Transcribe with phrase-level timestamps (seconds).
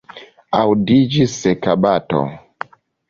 [0.59, 2.25] Aŭdiĝis seka bato.